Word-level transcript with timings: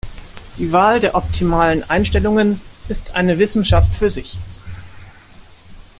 Die 0.57 0.71
Wahl 0.71 0.99
der 0.99 1.13
optimalen 1.13 1.87
Einstellungen 1.87 2.59
ist 2.89 3.13
eine 3.15 3.37
Wissenschaft 3.37 3.93
für 3.93 4.09
sich. 4.09 4.35